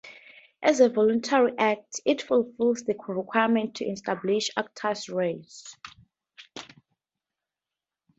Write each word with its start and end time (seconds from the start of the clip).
As 0.63 0.79
a 0.79 0.89
voluntary 0.89 1.51
act, 1.59 2.01
it 2.05 2.23
fulfills 2.23 2.81
the 2.81 2.95
requirements 3.07 3.77
to 3.77 3.85
establish 3.85 4.49
"actus 4.57 5.07
reus". 5.09 5.77